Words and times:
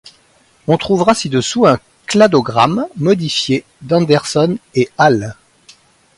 On 0.65 0.79
trouvera 0.79 1.13
ci-dessous 1.13 1.67
un 1.67 1.79
cladogramme 2.07 2.87
modifié 2.97 3.63
d'Anderson 3.83 4.57
et 4.73 4.89
al. 4.97 5.35